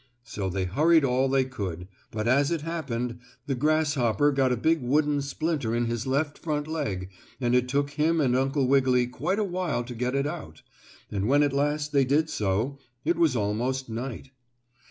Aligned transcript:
So 0.23 0.49
they 0.49 0.65
hurried 0.65 1.05
all 1.05 1.29
they 1.29 1.45
could, 1.45 1.87
but 2.09 2.27
as 2.27 2.49
it 2.49 2.61
happened 2.61 3.19
the 3.45 3.53
grasshopper 3.53 4.31
got 4.31 4.51
a 4.51 4.57
big 4.57 4.81
wooden 4.81 5.21
splinter 5.21 5.75
in 5.75 5.85
his 5.85 6.07
left 6.07 6.39
front 6.39 6.65
leg 6.67 7.11
and 7.39 7.53
it 7.53 7.67
took 7.69 7.91
him 7.91 8.19
and 8.19 8.35
Uncle 8.35 8.67
Wiggily 8.67 9.05
quite 9.05 9.37
a 9.37 9.43
while 9.43 9.83
to 9.83 9.93
get 9.93 10.15
it 10.15 10.25
out, 10.25 10.63
and 11.11 11.27
when 11.27 11.43
at 11.43 11.53
last 11.53 11.91
they 11.91 12.03
did 12.03 12.31
so, 12.31 12.79
it 13.05 13.15
was 13.17 13.35
almost 13.35 13.89
night. 13.89 14.31